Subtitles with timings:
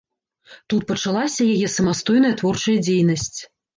[0.73, 3.35] Тут пачалася яе самастойная творчая дзейнасць.